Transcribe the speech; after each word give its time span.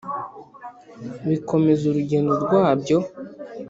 bikomeza 1.29 1.83
urugendo 1.87 2.31
rwabyo. 2.43 2.97